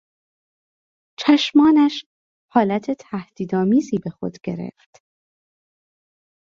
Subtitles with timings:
[1.19, 2.05] چشمانش
[2.51, 5.03] حالت تهدید آمیزی به خود گرفت.